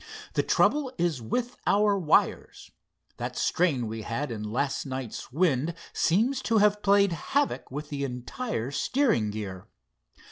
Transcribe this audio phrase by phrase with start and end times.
[0.33, 2.71] The trouble is with our wires.
[3.17, 8.03] That strain we had in last night's wind seems to have played havoc with the
[8.03, 9.67] entire steering gear."